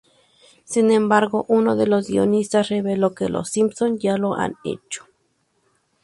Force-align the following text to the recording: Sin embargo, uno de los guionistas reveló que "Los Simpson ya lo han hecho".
Sin 0.63 0.89
embargo, 0.89 1.45
uno 1.47 1.75
de 1.75 1.85
los 1.85 2.07
guionistas 2.07 2.69
reveló 2.69 3.13
que 3.13 3.29
"Los 3.29 3.49
Simpson 3.49 3.99
ya 3.99 4.17
lo 4.17 4.33
han 4.33 4.55
hecho". 4.63 5.05